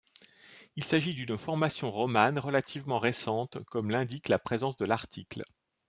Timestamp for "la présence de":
4.29-4.85